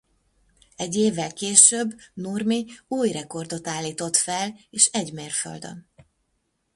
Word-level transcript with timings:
Egy 0.75 0.95
évvel 0.95 1.33
később 1.33 1.93
Nurmi 2.13 2.65
új 2.87 3.11
rekordot 3.11 3.67
állított 3.67 4.15
fel 4.15 4.57
és 4.69 4.85
egy 4.85 5.13
mérföldön. 5.13 5.89